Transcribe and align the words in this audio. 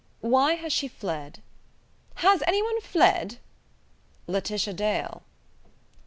"Why 0.21 0.53
has 0.53 0.73
she 0.73 0.87
fled?" 0.87 1.43
"Has 2.15 2.41
any 2.47 2.59
one 2.63 2.81
fled?" 2.81 3.37
"Laetitia 4.25 4.73
Dale." 4.73 5.21